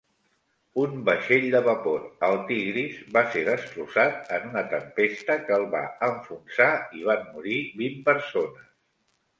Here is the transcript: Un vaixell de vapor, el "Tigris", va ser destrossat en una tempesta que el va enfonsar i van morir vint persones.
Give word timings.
Un 0.83 0.95
vaixell 1.09 1.43
de 1.55 1.59
vapor, 1.67 2.07
el 2.29 2.39
"Tigris", 2.47 2.97
va 3.19 3.23
ser 3.35 3.43
destrossat 3.51 4.33
en 4.39 4.49
una 4.51 4.65
tempesta 4.75 5.37
que 5.47 5.57
el 5.63 5.69
va 5.77 5.85
enfonsar 6.11 6.73
i 7.03 7.09
van 7.13 7.33
morir 7.37 7.65
vint 7.85 8.05
persones. 8.11 8.69